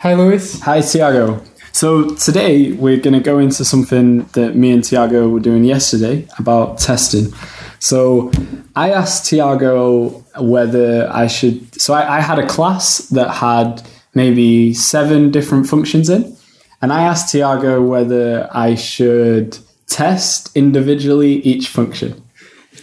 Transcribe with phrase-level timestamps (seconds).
[0.00, 0.60] Hi, Luis.
[0.60, 1.42] Hi, Tiago.
[1.72, 6.24] So today we're going to go into something that me and Tiago were doing yesterday
[6.38, 7.32] about testing.
[7.80, 8.30] So
[8.76, 11.82] I asked Tiago whether I should.
[11.82, 13.82] So I, I had a class that had
[14.14, 16.36] maybe seven different functions in,
[16.80, 19.58] and I asked Tiago whether I should
[19.88, 22.22] test individually each function.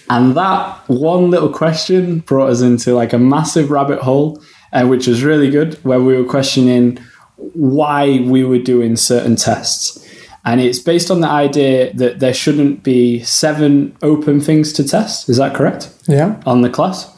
[0.09, 4.43] And that one little question brought us into like a massive rabbit hole,
[4.75, 6.99] uh, which was really good, where we were questioning
[7.37, 10.01] why we were doing certain tests.
[10.43, 15.27] And it's based on the idea that there shouldn't be seven open things to test.
[15.27, 15.89] Is that correct?
[16.07, 16.39] Yeah.
[16.45, 17.09] On the class.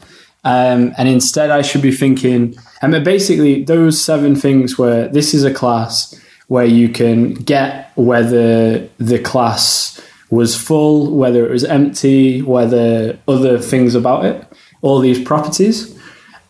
[0.44, 5.34] Um, and instead, I should be thinking, I mean, basically, those seven things were this
[5.34, 10.00] is a class where you can get whether the class
[10.30, 14.46] was full, whether it was empty, whether other things about it,
[14.80, 15.94] all these properties.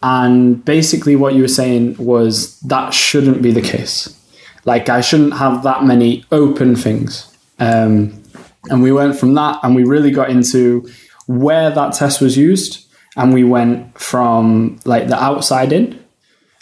[0.03, 4.15] And basically, what you were saying was that shouldn't be the case.
[4.65, 7.37] Like, I shouldn't have that many open things.
[7.59, 8.23] Um,
[8.71, 10.89] and we went from that and we really got into
[11.27, 12.87] where that test was used.
[13.17, 15.99] And we went from like the outside in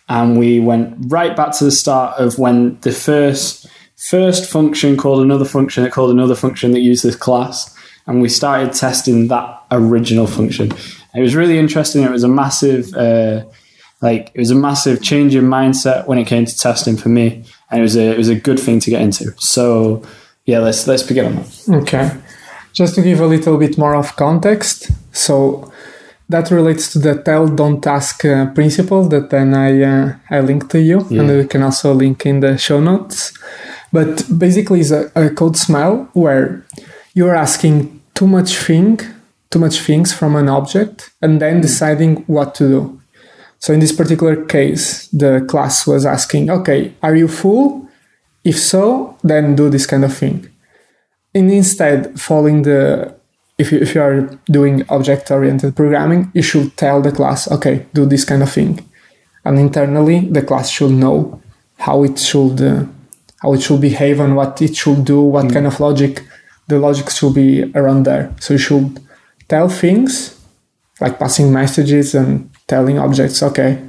[0.09, 5.23] and we went right back to the start of when the first first function called
[5.23, 7.75] another function that called another function that used this class
[8.07, 10.71] and we started testing that original function
[11.17, 13.45] it was really interesting it was a massive uh,
[14.03, 17.45] like it was a massive change in mindset when it came to testing for me.
[17.71, 19.33] And it was a it was a good thing to get into.
[19.39, 20.03] So
[20.45, 22.11] yeah let's let's begin on that Okay.
[22.73, 25.73] Just to give a little bit more of context, so
[26.29, 30.71] that relates to the tell don't ask uh, principle that then I uh, I linked
[30.73, 33.33] to you, and we can also link in the show notes.
[33.93, 36.67] But basically, it's a, a code smell where
[37.15, 39.01] you're asking too much thing,
[39.57, 43.01] too much things from an object, and then deciding what to do.
[43.59, 47.89] So in this particular case, the class was asking, okay, are you full?
[48.45, 50.47] If so, then do this kind of thing.
[51.35, 53.15] And instead, following the
[53.59, 54.21] if you, if you are
[54.59, 58.85] doing object oriented programming, you should tell the class, okay, do this kind of thing,
[59.47, 61.41] and internally the class should know
[61.79, 62.85] how it should uh,
[63.43, 66.23] how it should behave and what it should do, what kind of logic
[66.69, 68.35] the logic should be around there.
[68.41, 69.06] So you should
[69.49, 70.37] tell things
[71.01, 73.83] like passing messages and telling objects, okay,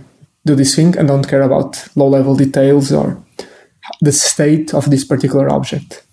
[0.46, 3.24] do this thing, and don't care about low level details or
[4.02, 6.06] the state of this particular object.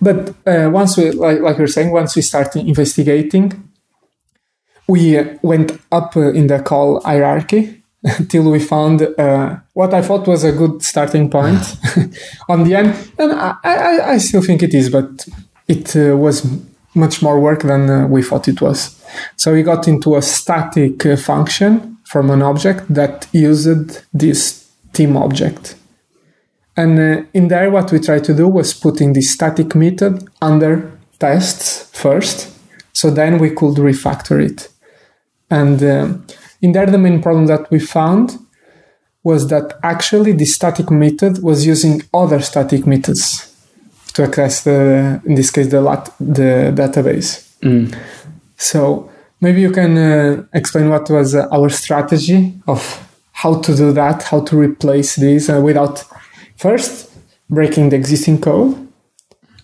[0.00, 3.70] But uh, once we, like, like you're saying, once we started investigating,
[4.88, 10.02] we uh, went up uh, in the call hierarchy until we found uh, what I
[10.02, 11.76] thought was a good starting point
[12.48, 12.94] on the end.
[13.18, 15.26] And I, I, I still think it is, but
[15.66, 16.46] it uh, was
[16.96, 19.00] much more work than uh, we thought it was.
[19.36, 25.16] So we got into a static uh, function from an object that used this team
[25.16, 25.76] object.
[26.76, 30.98] And uh, in there, what we tried to do was putting the static method under
[31.18, 32.52] tests first.
[32.92, 34.68] So then we could refactor it.
[35.50, 35.80] And
[36.62, 38.38] in there, the main problem that we found
[39.22, 43.55] was that actually the static method was using other static methods
[44.16, 47.44] to access the, in this case, the, lat- the database.
[48.56, 49.10] So
[49.40, 52.80] maybe you can uh, explain what was uh, our strategy of
[53.32, 56.04] how to do that, how to replace this uh, without
[56.56, 57.10] first
[57.50, 58.74] breaking the existing code,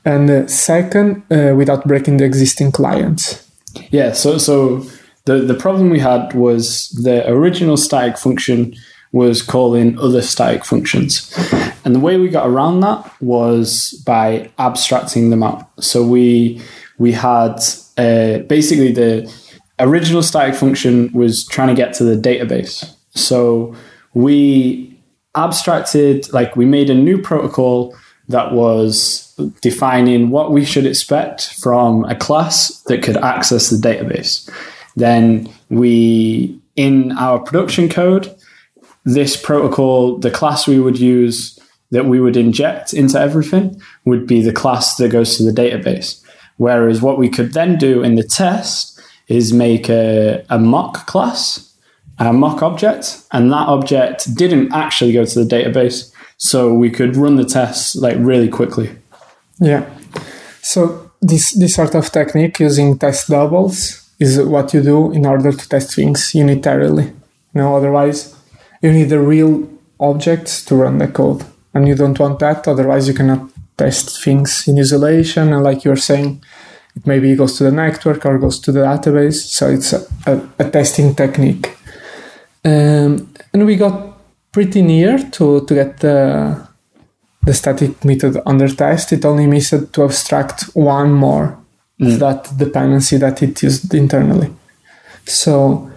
[0.05, 3.51] and uh, second uh, without breaking the existing clients.
[3.91, 4.85] Yeah, so so
[5.25, 8.75] the the problem we had was the original static function
[9.13, 11.33] was calling other static functions.
[11.85, 15.69] And the way we got around that was by abstracting them out.
[15.83, 16.61] So we
[16.99, 17.61] we had
[17.99, 19.33] uh, basically the
[19.79, 22.95] original static function was trying to get to the database.
[23.15, 23.75] So
[24.15, 24.99] we
[25.35, 27.95] abstracted like we made a new protocol
[28.29, 34.49] that was defining what we should expect from a class that could access the database.
[34.95, 38.35] Then we, in our production code,
[39.05, 41.59] this protocol, the class we would use
[41.91, 46.23] that we would inject into everything would be the class that goes to the database.
[46.57, 51.75] Whereas what we could then do in the test is make a, a mock class,
[52.19, 56.13] a mock object, and that object didn't actually go to the database.
[56.39, 58.91] So we could run the tests like really quickly.
[59.61, 59.89] Yeah.
[60.63, 65.53] So this this sort of technique using test doubles is what you do in order
[65.53, 67.05] to test things unitarily.
[67.55, 68.35] You know, otherwise
[68.83, 69.69] you need the real
[69.99, 71.45] objects to run the code.
[71.75, 73.49] And you don't want that, otherwise you cannot
[73.79, 75.53] test things in isolation.
[75.53, 76.45] And like you're saying,
[76.95, 79.41] it maybe goes to the network or goes to the database.
[79.57, 81.75] So it's a, a, a testing technique.
[82.65, 84.19] Um, and we got
[84.53, 86.69] pretty near to, to get the,
[87.43, 89.13] the static method under test.
[89.13, 91.59] It only missed to abstract one more
[91.99, 92.19] mm.
[92.19, 94.53] that dependency that it used internally.
[95.25, 95.91] So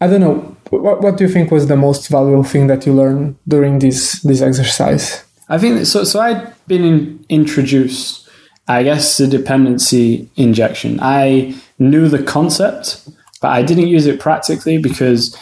[0.00, 0.49] I don't know.
[0.70, 4.20] What, what do you think was the most valuable thing that you learned during this
[4.22, 5.24] this exercise?
[5.48, 6.04] I think so.
[6.04, 8.28] So I'd been in, introduced,
[8.68, 11.00] I guess, the dependency injection.
[11.02, 13.08] I knew the concept,
[13.42, 15.36] but I didn't use it practically because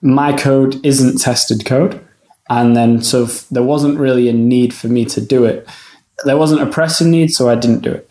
[0.00, 2.00] my code isn't tested code.
[2.48, 5.68] And then, so there wasn't really a need for me to do it.
[6.24, 8.10] There wasn't a pressing need, so I didn't do it.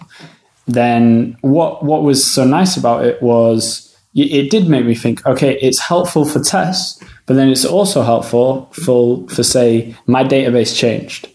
[0.67, 5.25] Then, what what was so nice about it was it did make me think.
[5.25, 10.75] Okay, it's helpful for tests, but then it's also helpful for for say my database
[10.75, 11.29] changed.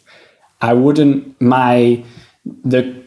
[0.60, 2.04] I wouldn't my
[2.64, 3.02] the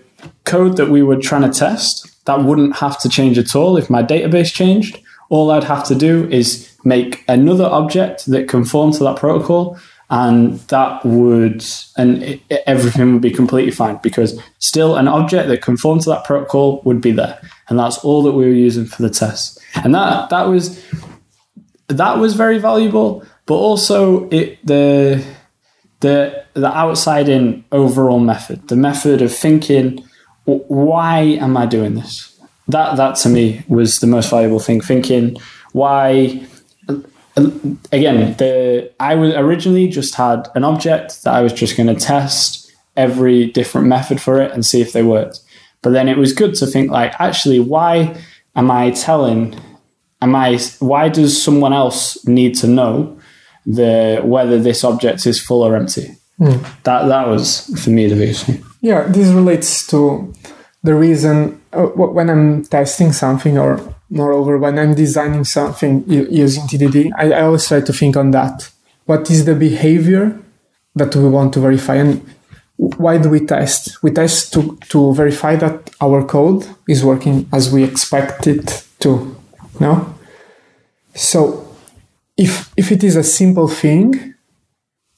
[0.46, 3.90] code that we were trying to test that wouldn't have to change at all if
[3.90, 5.00] my database changed.
[5.30, 9.78] All I'd have to do is make another object that conformed to that protocol,
[10.10, 11.66] and that would
[11.98, 16.24] and it, everything would be completely fine because still an object that conformed to that
[16.24, 19.60] protocol would be there, and that's all that we were using for the test.
[19.76, 20.84] And that that was
[21.88, 25.24] that was very valuable, but also it the
[26.00, 30.04] the the outside in overall method, the method of thinking
[30.48, 32.40] why am I doing this?
[32.70, 34.82] That that to me was the most valuable thing.
[34.82, 35.38] Thinking
[35.74, 36.46] why.
[37.92, 41.94] Again, the I was originally just had an object that I was just going to
[41.96, 45.42] test every different method for it and see if they worked.
[45.82, 48.18] But then it was good to think like, actually, why
[48.56, 49.60] am I telling?
[50.22, 50.58] Am I?
[50.80, 53.20] Why does someone else need to know
[53.66, 56.18] the whether this object is full or empty?
[56.40, 56.84] Mm.
[56.84, 58.64] That that was for me the biggest thing.
[58.82, 60.34] Yeah, this relates to
[60.84, 67.12] the reason uh, when I'm testing something, or moreover, when I'm designing something using TDD,
[67.18, 68.70] I, I always try to think on that.
[69.06, 70.40] What is the behavior
[70.96, 71.96] that we want to verify?
[71.96, 72.26] And
[72.78, 74.02] why do we test?
[74.04, 79.36] We test to, to verify that our code is working as we expect it to.
[79.80, 80.16] No?
[81.16, 81.76] So
[82.38, 84.36] if if it is a simple thing,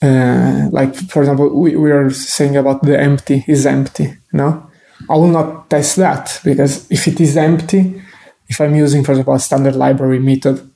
[0.02, 4.66] uh, like for example, we, we are saying about the empty is empty, no?
[5.10, 8.02] I will not test that because if it is empty,
[8.48, 10.70] if I'm using, for example, a standard library method,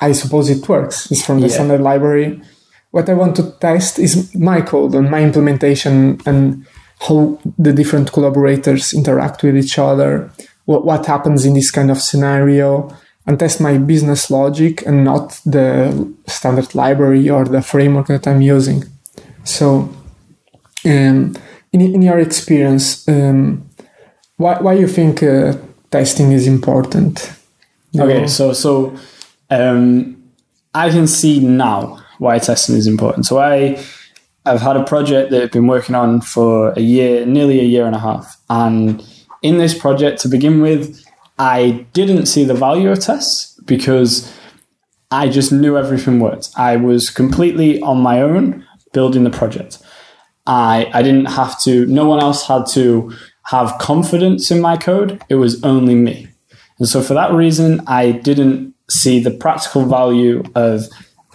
[0.00, 1.10] I suppose it works.
[1.10, 1.54] It's from the yeah.
[1.54, 2.40] standard library.
[2.98, 6.66] What I want to test is my code and my implementation and
[6.98, 10.32] how the different collaborators interact with each other,
[10.64, 12.92] what, what happens in this kind of scenario,
[13.24, 18.42] and test my business logic and not the standard library or the framework that I'm
[18.42, 18.82] using.
[19.44, 19.88] So,
[20.84, 21.36] um,
[21.72, 23.70] in, in your experience, um,
[24.38, 25.56] why, why you think uh,
[25.92, 27.32] testing is important?
[27.96, 28.26] Okay, know?
[28.26, 28.96] so so
[29.50, 30.20] um,
[30.74, 33.26] I can see now why testing is important.
[33.26, 33.82] So I
[34.44, 37.86] I've had a project that I've been working on for a year, nearly a year
[37.86, 39.02] and a half, and
[39.42, 41.04] in this project to begin with,
[41.38, 44.32] I didn't see the value of tests because
[45.10, 46.50] I just knew everything worked.
[46.56, 49.78] I was completely on my own building the project.
[50.46, 53.12] I, I didn't have to, no one else had to
[53.44, 55.22] have confidence in my code.
[55.28, 56.28] It was only me.
[56.78, 60.84] And so for that reason, I didn't see the practical value of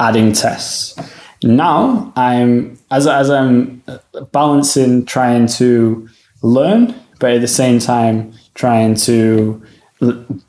[0.07, 0.95] adding tests.
[1.43, 3.83] Now I'm, as, as I'm
[4.31, 6.07] balancing trying to
[6.41, 6.81] learn,
[7.19, 9.61] but at the same time trying to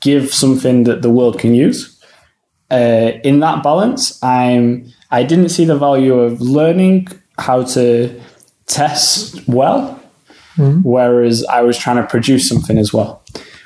[0.01, 1.79] give something that the world can use.
[2.69, 7.07] Uh, in that balance, I'm, I didn't see the value of learning
[7.37, 8.21] how to
[8.65, 10.01] test well,
[10.57, 10.81] mm-hmm.
[10.81, 13.23] whereas I was trying to produce something as well.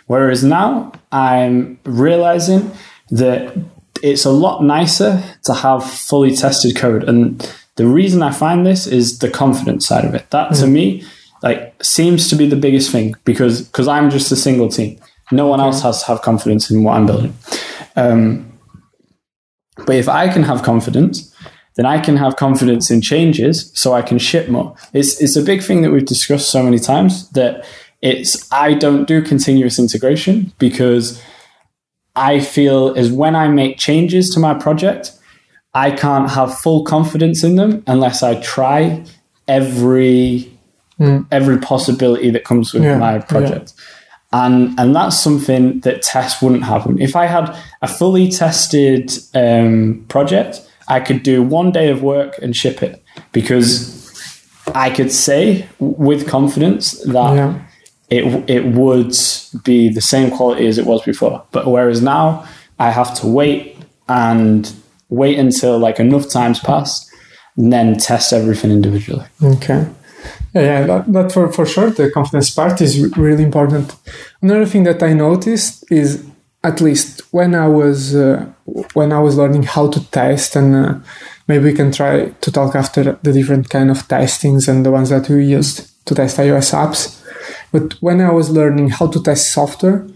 [0.08, 2.72] Whereas now I'm realizing
[3.12, 3.55] that
[4.03, 7.03] it's a lot nicer to have fully tested code.
[7.03, 7.39] And
[7.75, 10.29] the reason I find this is the confidence side of it.
[10.32, 10.62] That mm-hmm.
[10.62, 11.03] to me,
[11.41, 15.00] like seems to be the biggest thing because because I'm just a single team.
[15.32, 17.34] No one else has to have confidence in what I'm building.
[17.96, 18.50] Um,
[19.86, 21.34] but if I can have confidence,
[21.75, 24.75] then I can have confidence in changes so I can ship more.
[24.94, 27.65] It's, it's a big thing that we've discussed so many times that
[28.01, 31.22] it's, I don't do continuous integration because
[32.19, 35.13] I feel is when I make changes to my project,
[35.73, 39.05] I can't have full confidence in them unless I try
[39.47, 40.51] every,
[40.99, 41.25] mm.
[41.31, 43.73] every possibility that comes with yeah, my project.
[43.75, 44.45] Yeah.
[44.45, 47.01] And, and that's something that tests wouldn't happen.
[47.01, 52.38] If I had a fully tested um, project, I could do one day of work
[52.41, 53.97] and ship it because
[54.75, 57.59] I could say with confidence that yeah.
[58.09, 59.15] It it would
[59.63, 61.43] be the same quality as it was before.
[61.51, 62.45] But whereas now
[62.79, 64.71] I have to wait and
[65.09, 67.11] wait until like enough times passed,
[67.57, 69.25] and then test everything individually.
[69.43, 69.87] Okay.
[70.53, 73.95] Yeah, yeah that, that for, for sure, the confidence part is really important.
[74.41, 76.25] Another thing that I noticed is
[76.63, 78.45] at least when I was uh,
[78.93, 80.95] when I was learning how to test, and uh,
[81.47, 85.09] maybe we can try to talk after the different kind of testings and the ones
[85.09, 87.15] that we used to test iOS apps.
[87.71, 90.07] But when I was learning how to test software,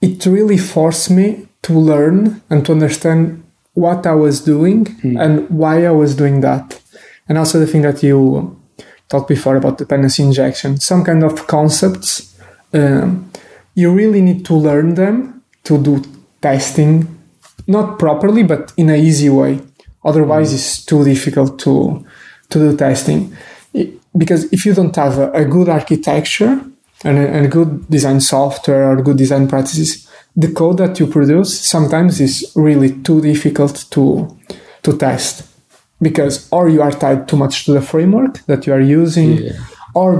[0.00, 3.42] it really forced me to learn and to understand
[3.74, 5.20] what I was doing mm.
[5.20, 6.80] and why I was doing that.
[7.28, 8.60] And also the thing that you
[9.08, 12.38] talked before about dependency injection, some kind of concepts,
[12.72, 13.30] um,
[13.74, 16.02] you really need to learn them to do
[16.40, 17.08] testing,
[17.66, 19.60] not properly, but in an easy way.
[20.04, 20.54] Otherwise, mm.
[20.54, 22.04] it's too difficult to
[22.50, 23.34] to do testing.
[24.16, 26.60] Because if you don't have a, a good architecture
[27.04, 32.20] and and good design software or good design practices, the code that you produce sometimes
[32.20, 34.36] is really too difficult to
[34.82, 35.46] to test
[36.00, 39.52] because or you are tied too much to the framework that you are using yeah.
[39.94, 40.16] or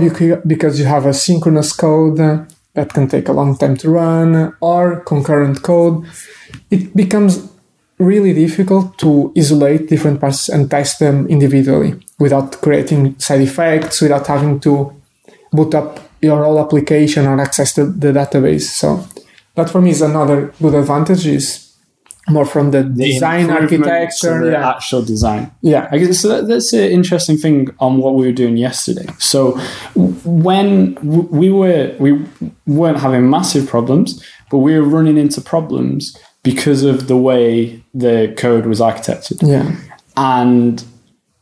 [0.46, 2.16] because you have a synchronous code
[2.74, 6.06] that can take a long time to run or concurrent code
[6.70, 7.48] it becomes
[7.98, 14.26] really difficult to isolate different parts and test them individually without creating side effects without
[14.26, 14.92] having to
[15.52, 18.62] boot up your whole application or access to the database.
[18.62, 19.06] So
[19.54, 21.64] that for me is another good advantage is
[22.28, 24.70] more from the, the design architecture the yeah.
[24.70, 25.52] actual design.
[25.60, 25.88] Yeah.
[25.90, 29.06] I guess so that, that's an interesting thing on what we were doing yesterday.
[29.18, 29.52] So
[29.94, 32.24] when we were we
[32.66, 38.34] weren't having massive problems but we were running into problems because of the way the
[38.38, 39.46] code was architected.
[39.46, 39.76] Yeah.
[40.16, 40.84] And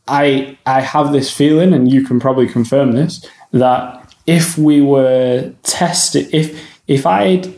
[0.07, 5.53] i i have this feeling and you can probably confirm this that if we were
[5.63, 7.53] tested if if i'd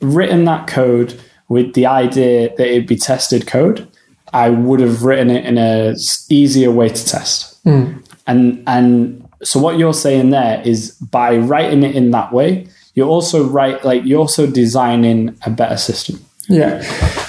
[0.00, 3.88] written that code with the idea that it'd be tested code,
[4.32, 5.94] I would have written it in a
[6.28, 7.62] easier way to test.
[7.64, 8.02] Mm.
[8.26, 13.08] And and so what you're saying there is by writing it in that way, you're
[13.08, 16.24] also right like you're also designing a better system.
[16.48, 16.82] Yeah.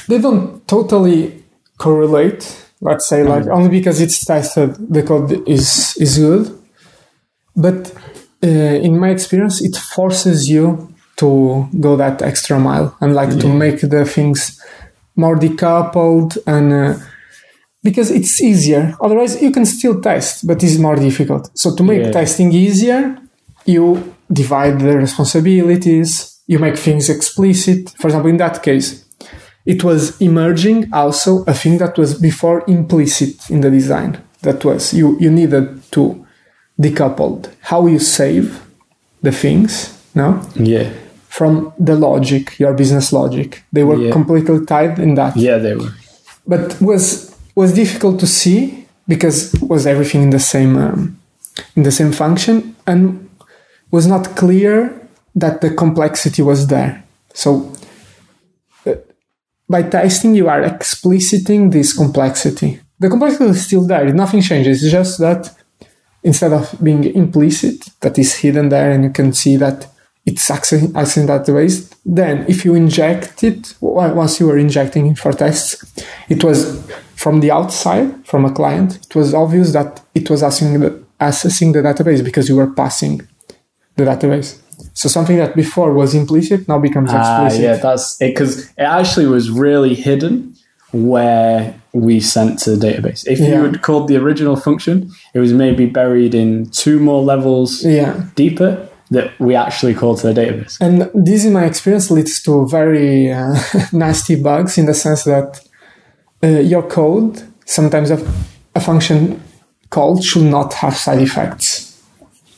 [0.08, 1.44] They don't totally
[1.78, 2.62] correlate.
[2.82, 3.54] Let's say like mm.
[3.54, 6.62] only because it's tested the code is is good.
[7.56, 7.94] But
[8.46, 13.40] uh, in my experience it forces you to go that extra mile and like yeah.
[13.40, 14.62] to make the things
[15.16, 16.96] more decoupled and uh,
[17.84, 22.04] because it's easier otherwise you can still test but it's more difficult so to make
[22.04, 22.12] yeah.
[22.12, 23.18] testing easier
[23.66, 29.06] you divide the responsibilities you make things explicit for example in that case
[29.66, 34.94] it was emerging also a thing that was before implicit in the design that was
[34.94, 36.25] you you needed to
[36.80, 38.62] decouple how you save
[39.22, 40.92] the things no yeah
[41.36, 43.62] from the logic, your business logic.
[43.74, 44.12] They were yeah.
[44.14, 45.36] completely tied in that.
[45.36, 45.94] Yeah, they were.
[46.48, 51.20] But was was difficult to see because was everything in the same um,
[51.76, 52.56] in the same function
[52.88, 53.04] and
[53.92, 54.76] was not clear
[55.44, 57.04] that the complexity was there.
[57.34, 57.50] So
[58.86, 58.94] uh,
[59.68, 62.80] by testing, you are expliciting this complexity.
[63.00, 64.06] The complexity is still there.
[64.14, 64.82] Nothing changes.
[64.82, 65.42] It's just that
[66.26, 69.88] instead of being implicit, that is hidden there, and you can see that
[70.26, 71.96] it's accessing, accessing database.
[72.04, 75.70] Then, if you inject it, once you were injecting it for tests,
[76.28, 76.60] it was
[77.16, 80.90] from the outside, from a client, it was obvious that it was accessing the,
[81.22, 83.22] accessing the database because you were passing
[83.96, 84.60] the database.
[84.94, 87.64] So something that before was implicit now becomes ah, explicit.
[87.64, 90.55] yeah, that's it because it actually was really hidden
[90.96, 93.28] where we sent to the database.
[93.28, 93.48] If yeah.
[93.48, 98.24] you had called the original function, it was maybe buried in two more levels yeah.
[98.36, 100.80] deeper that we actually call to the database.
[100.82, 103.56] And this, in my experience, leads to very uh,
[103.94, 105.62] nasty bugs in the sense that
[106.44, 108.18] uh, your code, sometimes a,
[108.74, 109.42] a function
[109.90, 112.02] called, should not have side effects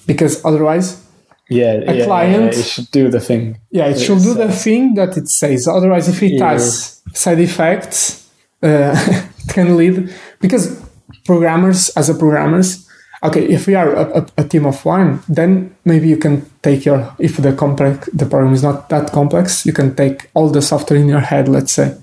[0.06, 1.03] because otherwise
[1.50, 3.60] yeah, a yeah, client yeah, it should do the thing.
[3.72, 5.67] Yeah, it should do the thing that it says.
[5.67, 6.51] Otherwise, if it yeah.
[6.51, 8.26] has side effects,
[8.64, 8.96] uh,
[9.50, 10.82] can lead because
[11.26, 12.88] programmers, as a programmers,
[13.24, 16.86] okay if we are a, a, a, team of one then maybe you can take
[16.86, 20.62] your if the complex the problem is not that complex you can take all the
[20.62, 21.98] software in your head let's say.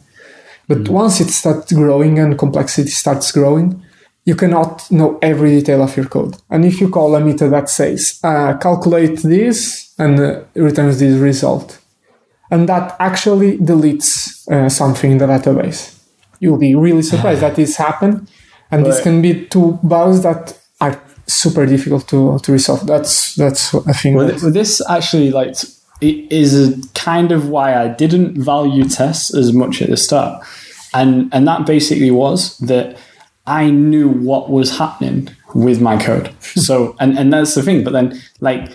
[0.67, 0.89] But mm.
[0.89, 3.83] once it starts growing and complexity starts growing
[4.25, 6.37] you cannot know every detail of your code.
[6.49, 11.19] And if you call a meter that says uh, calculate this and uh, returns this
[11.21, 11.79] result
[12.51, 15.95] and that actually deletes uh, something in the database
[16.41, 18.29] you'll be really surprised that this happened
[18.71, 22.87] and but, this can be two bugs that are super difficult to, to resolve.
[22.87, 24.15] That's that's a thing.
[24.15, 25.55] Well, this actually like
[26.01, 30.45] it is a kind of why I didn't value tests as much at the start.
[30.93, 32.97] and and that basically was that
[33.47, 36.35] I knew what was happening with my code.
[36.41, 37.85] so and and that's the thing.
[37.85, 38.71] But then like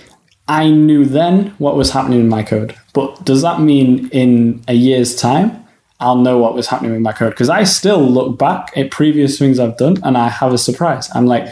[0.47, 2.75] I knew then what was happening in my code.
[2.93, 5.65] But does that mean in a year's time?
[5.99, 9.37] I'll know what was happening with my code because I still look back at previous
[9.37, 11.09] things I've done and I have a surprise.
[11.13, 11.47] I'm like,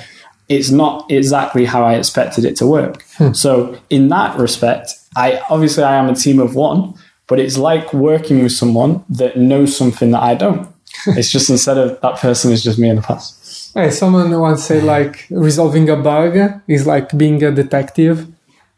[0.47, 3.03] it's not exactly how I expected it to work.
[3.17, 3.33] Hmm.
[3.33, 6.93] So in that respect, I obviously I am a team of one,
[7.27, 10.67] but it's like working with someone that knows something that I don't.
[11.07, 13.73] It's just instead of that person is just me in the past.
[13.73, 18.27] Hey, someone once said like resolving a bug is like being a detective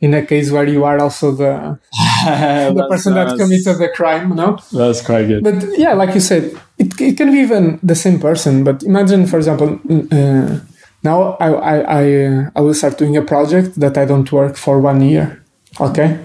[0.01, 1.79] in a case where you are also the
[2.75, 4.57] the person that committed the crime, no?
[4.71, 5.43] That's quite good.
[5.43, 6.43] But yeah, like you said,
[6.77, 8.63] it, it can be even the same person.
[8.63, 9.79] But imagine, for example,
[10.11, 10.59] uh,
[11.03, 14.55] now I I I, uh, I will start doing a project that I don't work
[14.57, 15.43] for one year.
[15.79, 16.19] Okay,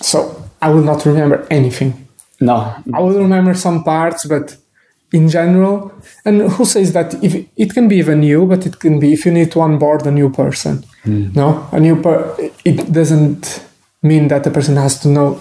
[0.00, 0.18] so
[0.60, 2.08] I will not remember anything.
[2.40, 4.56] no, I will remember some parts, but
[5.12, 5.92] in general,
[6.24, 9.26] and who says that if it can be even you, but it can be if
[9.26, 10.84] you need to onboard a new person.
[11.34, 13.64] No, a new per it doesn't
[14.02, 15.40] mean that the person has to know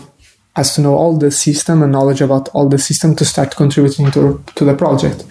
[0.55, 4.11] has to know all the system and knowledge about all the system to start contributing
[4.11, 5.25] to to the project.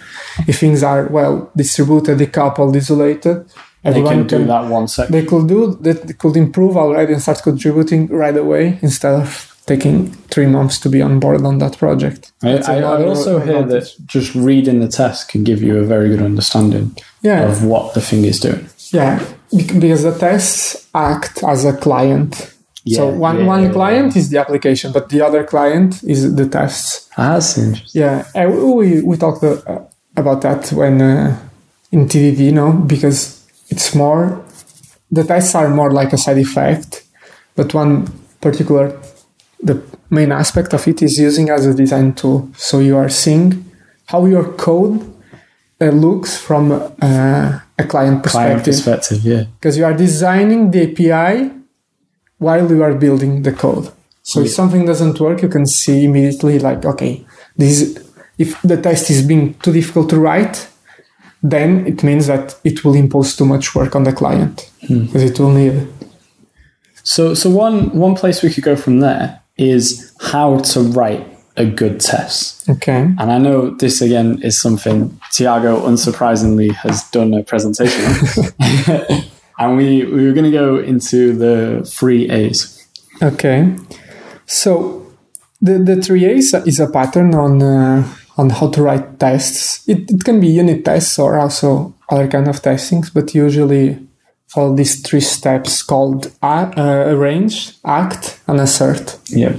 [0.47, 3.45] If things are well distributed, decoupled, isolated,
[3.83, 5.13] they everyone can do that one second.
[5.13, 9.45] they could do that they could improve already and start contributing right away instead of
[9.65, 12.31] taking three months to be on board on that project.
[12.41, 16.23] I, I, also hear that just reading the test can give you a very good
[16.23, 18.67] understanding Yeah, of what the thing is doing.
[18.91, 22.31] yeah, because the tests act as a client.
[22.87, 26.47] So one yeah, one yeah, client is the application, but the other client is the
[26.47, 27.09] tests.
[27.17, 28.01] That's interesting.
[28.01, 29.81] Yeah, and we we talked uh,
[30.15, 31.37] about that when uh,
[31.91, 34.43] in TDD, no, because it's more
[35.11, 37.03] the tests are more like a side effect,
[37.55, 38.07] but one
[38.39, 38.97] particular
[39.61, 42.49] the main aspect of it is using as a design tool.
[42.55, 43.65] So you are seeing
[44.05, 45.01] how your code
[45.81, 48.31] uh, looks from uh, a client perspective.
[48.31, 49.43] Client perspective, yeah.
[49.59, 51.58] because you are designing the API
[52.39, 53.91] while you are building the code.
[54.23, 57.97] So if something doesn't work, you can see immediately like, okay, this
[58.37, 60.67] if the test is being too difficult to write,
[61.43, 65.05] then it means that it will impose too much work on the client hmm.
[65.05, 65.87] because it will need.
[67.03, 71.25] So, so one one place we could go from there is how to write
[71.57, 72.69] a good test.
[72.69, 73.01] Okay.
[73.19, 79.23] And I know this again is something Tiago, unsurprisingly, has done a presentation on.
[79.59, 82.87] and we, we were going to go into the three A's.
[83.21, 83.75] Okay.
[84.45, 85.05] So
[85.61, 89.87] the the three A's is a pattern on uh, on how to write tests.
[89.87, 93.99] It, it can be unit tests or also other kind of testings, but usually
[94.47, 99.19] follow these three steps called a- uh, arrange, act, and assert.
[99.27, 99.55] Yeah.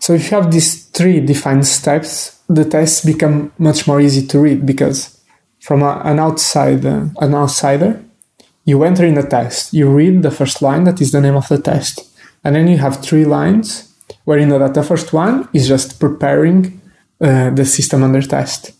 [0.00, 4.40] So if you have these three defined steps, the tests become much more easy to
[4.40, 5.20] read because
[5.60, 8.02] from a, an outside uh, an outsider,
[8.68, 11.48] you enter in the test, you read the first line that is the name of
[11.48, 11.94] the test,
[12.44, 13.66] and then you have three lines
[14.24, 16.58] where you know that the first one is just preparing
[17.20, 18.72] uh, the system under test.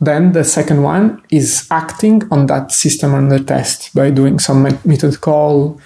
[0.00, 5.20] Then the second one is acting on that system under test by doing some method
[5.20, 5.80] call,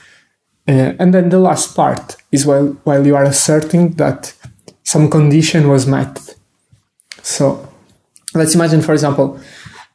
[0.69, 4.35] uh, and then the last part is while while you are asserting that
[4.83, 6.37] some condition was met.
[7.23, 7.67] So
[8.35, 9.41] let's imagine, for example,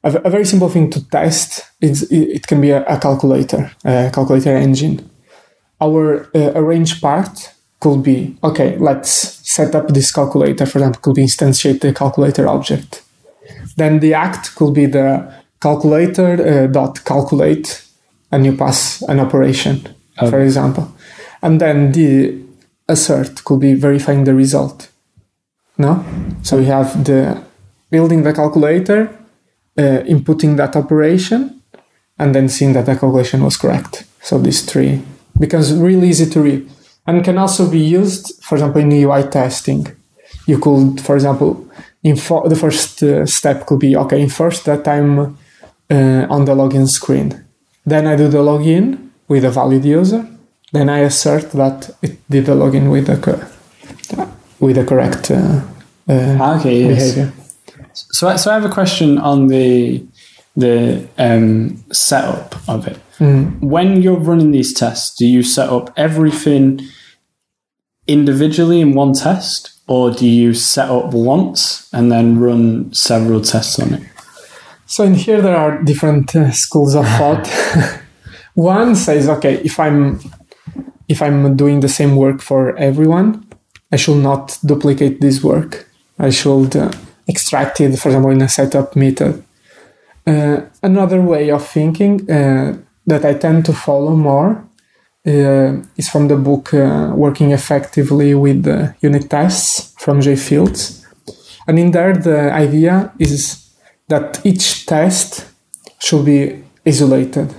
[0.04, 4.10] a, a very simple thing to test is it, can be a, a calculator, a
[4.14, 5.10] calculator engine.
[5.80, 8.78] Our uh, arrange part could be okay.
[8.78, 10.66] Let's set up this calculator.
[10.66, 13.04] For example, could be instantiate the calculator object.
[13.76, 15.32] Then the act could be the
[15.62, 17.84] calculator uh, dot calculate,
[18.32, 20.92] and you pass an operation, for example.
[21.42, 22.42] And then the
[22.90, 24.90] assert could be verifying the result.
[25.78, 26.04] No,
[26.42, 27.44] so we have the
[27.92, 29.17] building the calculator,
[29.78, 31.62] uh, inputting that operation,
[32.20, 34.06] and then seeing that the calculation was correct.
[34.22, 35.02] So these three
[35.40, 36.70] becomes really easy to read,
[37.06, 39.88] and can also be used, for example, in UI testing.
[40.48, 41.68] You could, for example,
[42.04, 44.22] info- the first uh, step could be okay.
[44.22, 45.20] In first that I'm
[45.90, 47.44] uh, on the login screen,
[47.86, 50.26] then I do the login with a valid user.
[50.74, 54.26] Then I assert that it did the login with the co-
[54.60, 55.62] with the correct uh,
[56.10, 57.14] uh, Okay, yes.
[57.14, 57.32] behavior.
[58.12, 60.04] So, I- so I have a question on the
[60.56, 62.98] the um, setup of it.
[63.62, 66.82] When you're running these tests, do you set up everything
[68.08, 73.80] individually in one test, or do you set up once and then run several tests
[73.80, 74.04] on it?
[74.86, 77.46] So in here there are different uh, schools of thought.
[78.56, 80.20] One says, okay, if I'm
[81.08, 83.46] if I'm doing the same work for everyone,
[83.92, 85.88] I should not duplicate this work.
[86.18, 86.92] I should uh,
[87.28, 89.44] extracted, for example, in a setup method.
[90.26, 94.68] Uh, another way of thinking uh, that I tend to follow more
[95.26, 98.66] uh, is from the book uh, Working Effectively with
[99.02, 101.06] Unit Tests from Jay Fields.
[101.68, 103.68] And in there, the idea is
[104.08, 105.48] that each test
[106.00, 107.54] should be isolated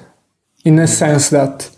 [0.64, 1.70] in a sense that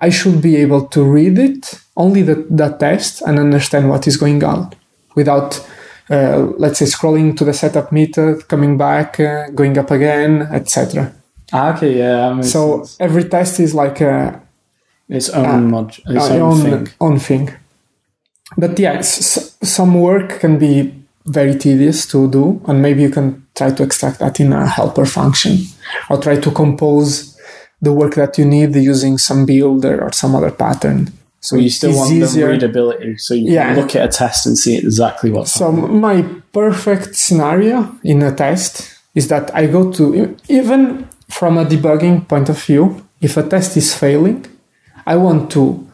[0.00, 4.16] I should be able to read it, only the, that test, and understand what is
[4.16, 4.72] going on
[5.14, 5.66] without,
[6.10, 11.12] uh, let's say, scrolling to the setup method, coming back, uh, going up again, etc.
[11.52, 12.40] Ah, okay, yeah.
[12.40, 12.96] So sense.
[13.00, 14.40] every test is like a,
[15.08, 16.88] its own mod, its own, own, thing.
[17.00, 17.50] own thing.
[18.56, 20.94] But yeah, s- some work can be
[21.26, 25.06] very tedious to do, and maybe you can try to extract that in a helper
[25.06, 25.58] function,
[26.10, 27.36] or try to compose
[27.82, 31.12] the work that you need using some builder or some other pattern.
[31.46, 32.46] So you still want easier.
[32.46, 33.66] the readability, so you yeah.
[33.66, 35.52] can look at a test and see exactly what's.
[35.52, 36.00] So happening.
[36.00, 42.26] my perfect scenario in a test is that I go to even from a debugging
[42.28, 43.06] point of view.
[43.20, 44.44] If a test is failing,
[45.06, 45.88] I want to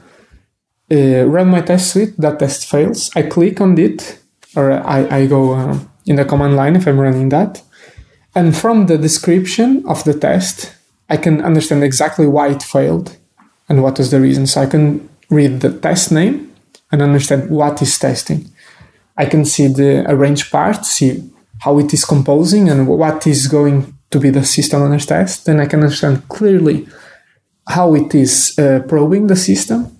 [0.90, 2.14] uh, run my test suite.
[2.16, 3.10] That test fails.
[3.14, 4.18] I click on it,
[4.56, 7.62] or I, I go uh, in the command line if I'm running that,
[8.34, 10.74] and from the description of the test,
[11.10, 13.18] I can understand exactly why it failed
[13.68, 14.46] and what was the reason.
[14.46, 16.52] So I can read the test name
[16.90, 18.50] and understand what is testing.
[19.16, 23.94] I can see the arrange part, see how it is composing and what is going
[24.10, 25.46] to be the system under test.
[25.46, 26.86] Then I can understand clearly
[27.66, 29.96] how it is uh, probing the system.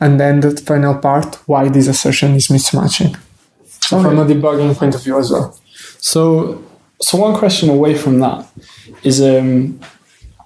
[0.00, 3.16] And then the final part, why this assertion is mismatching.
[3.64, 4.08] So okay.
[4.08, 5.56] from a debugging point of view as well.
[5.98, 6.62] So,
[7.00, 8.46] so one question away from that
[9.02, 9.80] is um,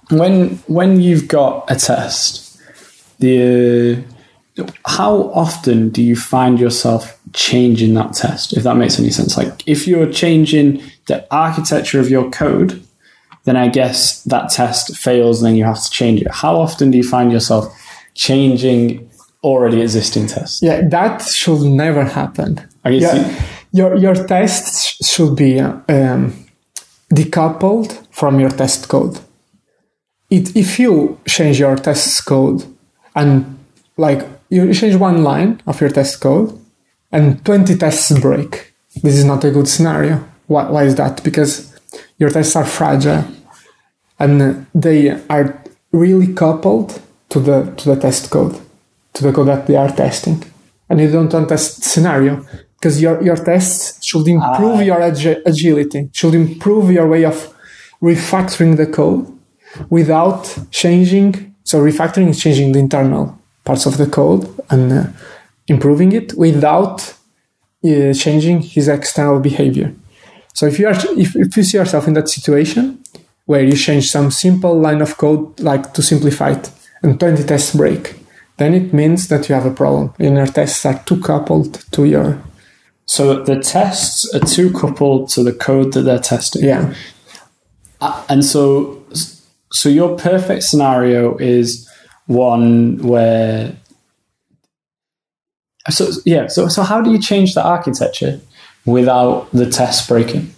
[0.09, 2.59] when when you've got a test,
[3.19, 4.03] the
[4.85, 8.53] how often do you find yourself changing that test?
[8.53, 12.83] If that makes any sense, like if you're changing the architecture of your code,
[13.45, 16.31] then I guess that test fails, and then you have to change it.
[16.31, 17.65] How often do you find yourself
[18.13, 19.09] changing
[19.43, 20.61] already existing tests?
[20.61, 22.59] Yeah, that should never happen.
[22.83, 26.33] I guess yeah, your your tests should be um,
[27.13, 29.19] decoupled from your test code
[30.29, 32.63] it, if you change your test code
[33.15, 33.57] and
[33.97, 36.59] like you change one line of your test code
[37.11, 40.23] and 20 tests break, this is not a good scenario.
[40.47, 41.23] Why, why is that?
[41.23, 41.73] Because
[42.17, 43.25] your tests are fragile
[44.17, 48.59] and they are really coupled to the to the test code,
[49.13, 50.43] to the code that they are testing.
[50.89, 52.45] And you don't want test scenario
[52.79, 54.81] because your, your tests should improve ah.
[54.81, 57.55] your agi- agility, should improve your way of
[58.01, 59.27] refactoring the code
[59.89, 61.55] without changing.
[61.63, 63.38] So refactoring is changing the internal
[63.69, 65.03] parts of the code and uh,
[65.67, 66.97] improving it without
[67.85, 69.89] uh, changing his external behavior.
[70.57, 72.81] So if you are if, if you see yourself in that situation
[73.45, 76.71] where you change some simple line of code like to simplify it
[77.03, 78.15] and 20 tests break,
[78.57, 82.05] then it means that you have a problem and your tests are too coupled to
[82.05, 82.41] your
[83.05, 86.63] so the tests are too coupled to the code that they're testing.
[86.63, 86.93] Yeah.
[88.01, 89.03] Uh, and so
[89.71, 91.88] so your perfect scenario is
[92.29, 93.75] one where
[95.89, 98.39] so yeah so so how do you change the architecture
[98.85, 100.53] without the test breaking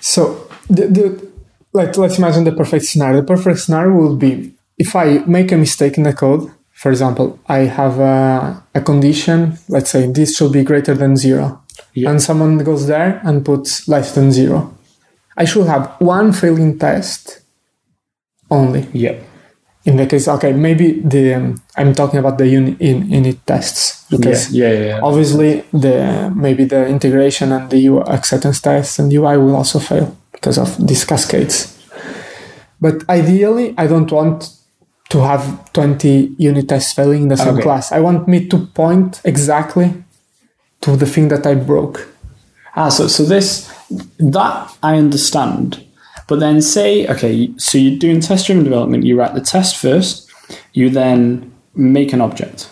[0.00, 1.28] so the, the
[1.72, 5.56] like let's imagine the perfect scenario the perfect scenario would be if i make a
[5.56, 10.52] mistake in the code for example i have a, a condition let's say this should
[10.52, 11.58] be greater than zero
[11.94, 12.10] yeah.
[12.10, 14.76] and someone goes there and puts less than zero
[15.38, 17.40] i should have one failing test
[18.50, 18.88] only.
[18.92, 19.18] Yeah.
[19.88, 24.04] In the case, okay, maybe the um, I'm talking about the unit in unit tests
[24.10, 29.10] because yeah, yeah, yeah, obviously the maybe the integration and the UI acceptance tests and
[29.10, 31.74] UI will also fail because of these cascades.
[32.78, 34.52] But ideally, I don't want
[35.08, 37.62] to have 20 unit tests failing in the same okay.
[37.62, 37.90] class.
[37.90, 40.04] I want me to point exactly
[40.82, 42.06] to the thing that I broke.
[42.76, 43.72] Ah, so so this
[44.18, 45.82] that I understand
[46.28, 50.30] but then say, okay, so you're doing test driven development, you write the test first,
[50.74, 52.70] you then make an object.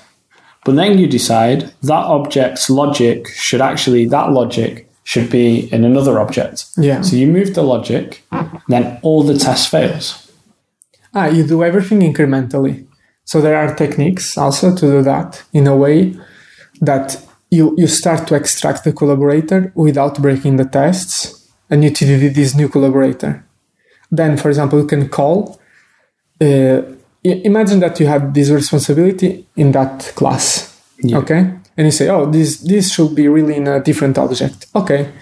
[0.65, 6.21] But then you decide that object's logic should actually, that logic should be in another
[6.21, 6.67] object.
[6.77, 7.01] Yeah.
[7.01, 8.25] So you move the logic,
[8.69, 10.31] then all the test fails.
[11.15, 12.87] Ah, you do everything incrementally.
[13.25, 16.15] So there are techniques also to do that in a way
[16.81, 22.35] that you, you start to extract the collaborator without breaking the tests and you TDD
[22.35, 23.46] this new collaborator
[24.11, 25.61] then, for example, you can call.
[26.41, 26.83] Uh,
[27.23, 31.19] imagine that you have this responsibility in that class, yeah.
[31.19, 31.53] okay?
[31.77, 34.67] And you say, oh, this this should be really in a different object.
[34.75, 35.13] Okay,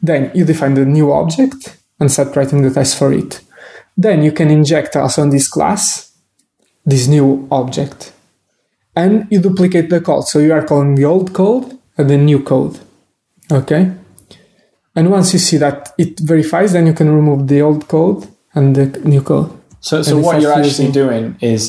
[0.00, 3.40] Then you define the new object and start writing the test for it.
[3.96, 6.12] Then you can inject also in this class
[6.88, 8.12] this new object.
[8.96, 10.24] And you duplicate the code.
[10.24, 12.78] So you are calling the old code and the new code.
[13.50, 13.92] Okay?
[14.98, 18.20] And once you see that it verifies, then you can remove the old code
[18.56, 19.48] and the new code.
[19.80, 21.62] So, so And what you're actually doing is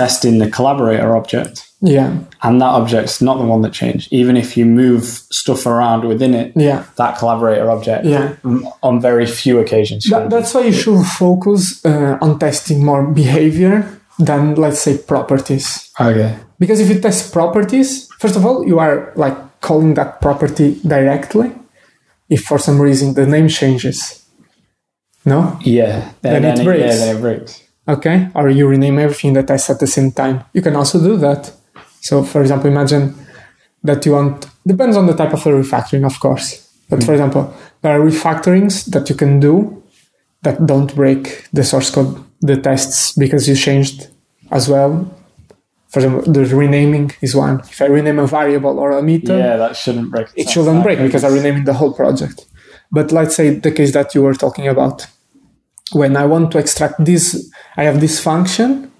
[0.00, 1.54] testing the collaborator object,
[1.96, 2.10] Yeah.
[2.46, 4.06] and that object's not the one that changed.
[4.20, 5.02] Even if you move
[5.42, 6.78] stuff around within it, Yeah.
[6.96, 8.28] that collaborator object, Yeah.
[8.88, 10.02] on very few occasions.
[10.12, 13.76] That, that's why you should focus uh, on testing more behavior
[14.18, 15.66] than, let's say, properties.
[16.00, 16.30] okay.
[16.62, 17.88] Because if you test properties,
[18.22, 21.50] first of all, you are like calling that property directly.
[22.34, 23.98] If for some reason the name changes,
[25.24, 26.10] no, Yeah.
[26.22, 26.98] Then it yeah, breaks.
[26.98, 27.52] then it breaks.
[27.94, 30.36] okay, or you rename everything that tests at the same time.
[30.56, 31.52] You can also do that.
[32.00, 33.14] So, for example, imagine
[33.84, 36.48] that you want depends on the type of a refactoring, of course.
[36.90, 37.44] But for example,
[37.82, 39.82] there are refactorings that you can do
[40.42, 44.08] that don't break the source code, the tests because you changed
[44.50, 44.92] as well.
[45.92, 47.60] For example, the renaming is one.
[47.60, 50.28] If I rename a variable or a meter, Yeah, that shouldn't break.
[50.36, 52.46] it shouldn't break because I'm renaming the whole project.
[52.90, 55.06] But let's say the case that you were talking about.
[55.92, 58.90] When I want to extract this, I have this function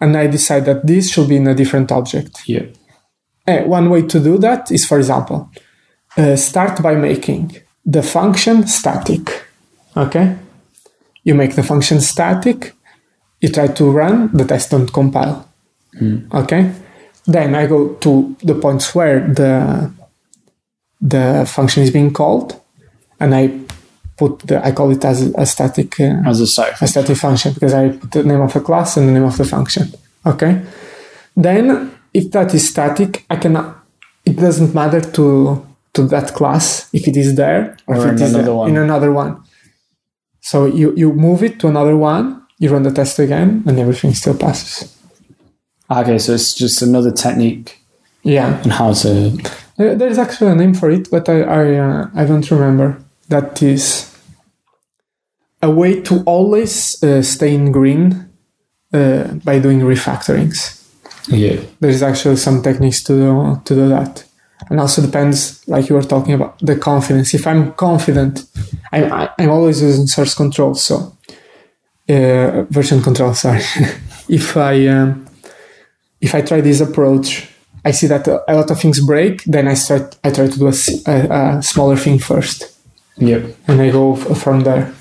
[0.00, 2.40] and I decide that this should be in a different object.
[2.46, 2.66] Yeah.
[3.46, 5.50] Eh, one way to do that is, for example,
[6.16, 9.44] uh, start by making the function static.
[9.94, 10.36] Okay?
[11.24, 12.72] You make the function static,
[13.42, 15.49] you try to run, the test don't compile.
[16.32, 16.72] Okay?
[17.26, 19.90] Then I go to the points where the
[21.00, 22.60] the function is being called,
[23.18, 23.50] and I
[24.16, 27.74] put the I call it as a static uh, As a a static function because
[27.74, 29.92] I put the name of the class and the name of the function.
[30.24, 30.62] Okay.
[31.36, 33.56] Then if that is static, I can.
[34.24, 38.20] It doesn't matter to to that class if it is there or, Or if it
[38.20, 38.70] in is another one.
[38.70, 39.42] in another one.
[40.40, 44.14] So you you move it to another one, you run the test again, and everything
[44.14, 44.96] still passes.
[45.90, 47.78] Okay, so it's just another technique
[48.22, 49.30] Yeah, And how to.
[49.76, 52.96] there, there is actually a name for it, but I I uh, I don't remember.
[53.28, 54.06] That is
[55.62, 58.28] a way to always uh, stay in green
[58.92, 60.76] uh, by doing refactorings.
[61.28, 61.60] Yeah.
[61.80, 64.24] there's actually some techniques to do, to do that
[64.70, 68.44] and also depends like you were talking about the confidence if i'm confident
[68.92, 70.94] i'm, I- I'm always using source control so
[72.08, 73.60] uh, version control sorry
[74.28, 75.26] if i um,
[76.20, 77.48] if i try this approach
[77.84, 80.68] i see that a lot of things break then i start i try to do
[80.68, 82.76] a smaller thing first
[83.18, 83.54] Yep.
[83.68, 84.92] and i go f- from there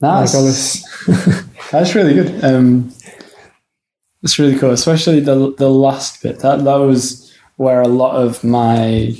[0.00, 0.34] Nice.
[0.34, 2.44] like That's really good.
[2.44, 2.92] Um,
[4.22, 6.40] it's really cool, especially the the last bit.
[6.40, 9.16] That that was where a lot of my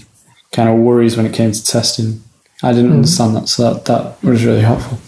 [0.53, 2.23] kind of worries when it came to testing.
[2.63, 4.99] I didn't understand that, so that that was really helpful.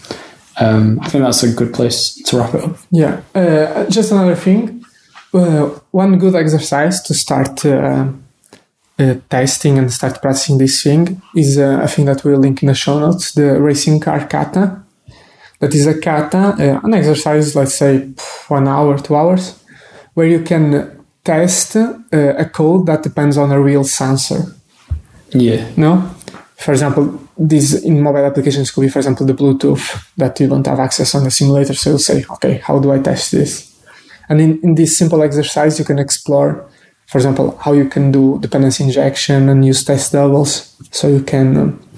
[0.59, 2.77] Um, I think that's a good place to wrap it up.
[2.91, 4.76] Yeah, uh, just another thing.
[5.37, 8.09] Uh, one good exercise to start uh,
[8.99, 12.69] uh, testing and start practicing this thing is uh, a thing that we'll link in
[12.69, 14.83] the show notes the racing car kata.
[15.59, 18.09] That is a kata, uh, an exercise, let's say
[18.49, 19.63] one hour, two hours,
[20.15, 24.55] where you can test uh, a code that depends on a real sensor.
[25.33, 25.71] Yeah.
[25.77, 26.15] No?
[26.57, 29.85] For example, this in mobile applications could be, for example, the Bluetooth
[30.17, 31.75] that you don't have access on the simulator.
[31.75, 33.76] So you'll say, okay, how do I test this?
[34.29, 36.69] And in, in this simple exercise, you can explore,
[37.07, 40.77] for example, how you can do dependency injection and use test doubles.
[40.91, 41.89] So you can um,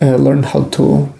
[0.00, 1.12] uh, learn how to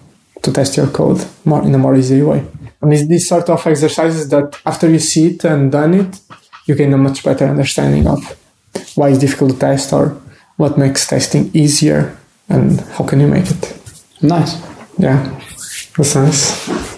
[0.42, 2.44] to test your code more in a more easy way.
[2.80, 6.20] And it's these sort of exercises that after you see it and done it,
[6.66, 8.20] you gain a much better understanding of
[8.94, 10.20] why it's difficult to test or
[10.56, 12.16] what makes testing easier
[12.48, 13.74] and how can you make it.
[14.22, 14.60] Nice.
[14.98, 15.40] Yeah,
[15.96, 16.95] that's nice.